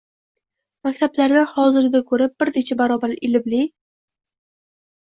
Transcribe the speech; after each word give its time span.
maktablardan 0.87 1.45
hozirgidan 1.51 2.05
ko‘ra 2.09 2.31
bir 2.45 2.53
necha 2.59 2.81
barobar 2.83 3.17
ilmli 3.31 3.65